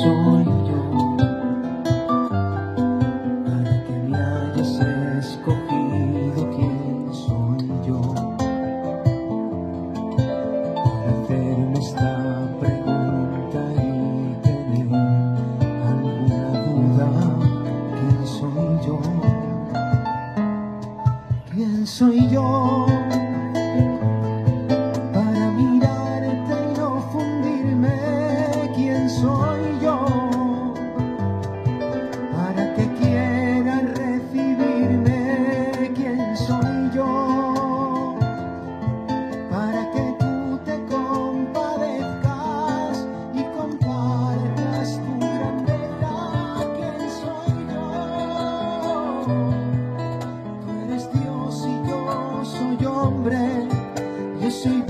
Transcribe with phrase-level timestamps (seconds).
[0.00, 0.80] Quién soy yo.
[3.44, 4.74] Para que me hayas
[5.18, 8.00] escogido quién soy yo.
[10.74, 12.12] Para hacerme esta
[12.60, 13.86] pregunta y
[14.42, 14.88] tener
[15.86, 17.08] alguna duda
[17.92, 18.98] quién soy yo
[21.52, 22.86] quién soy yo
[52.80, 53.68] soy hombre,
[54.40, 54.82] yo soy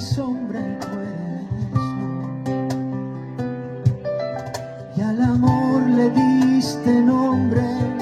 [0.00, 0.60] sombra.
[4.96, 7.97] Y al amor le diste nombre.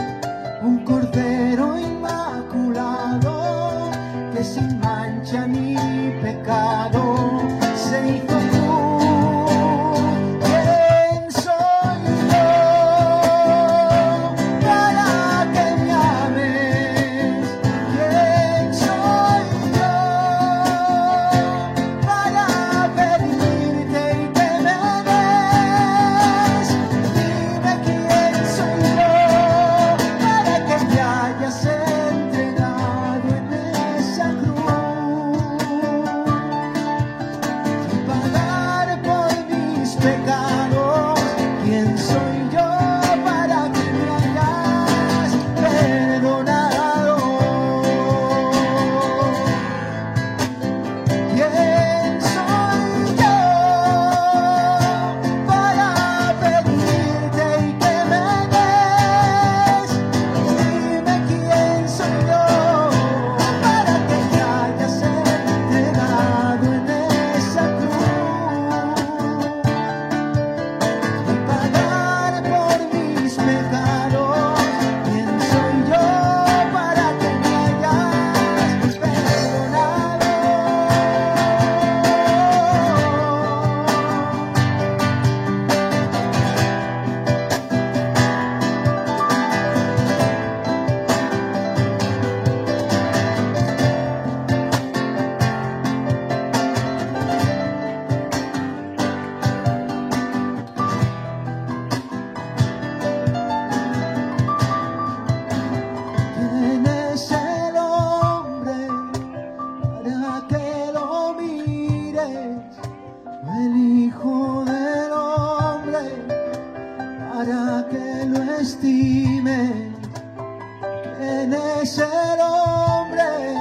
[121.82, 123.54] es el hombre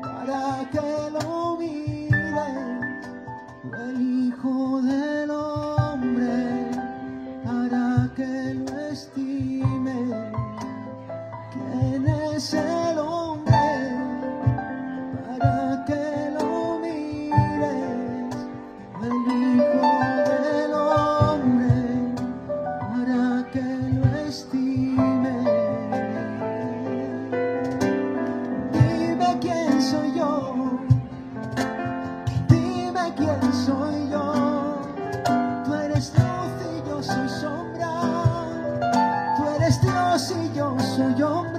[0.00, 2.12] para que lo mires?
[3.86, 6.70] El Hijo del Hombre
[7.44, 10.10] para que lo estimes.
[11.52, 13.11] ¿Quién es el hombre?
[40.82, 41.51] 所有